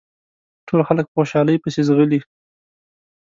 ټول 0.67 0.81
خلک 0.87 1.05
په 1.09 1.13
خوشحالۍ 1.17 1.55
پسې 1.63 1.81
ځغلي. 1.87 2.19